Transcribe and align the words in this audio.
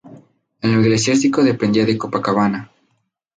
En 0.63 0.73
lo 0.73 0.81
eclesiástico 0.81 1.43
dependía 1.43 1.85
de 1.85 1.95
Copacabana. 1.95 2.71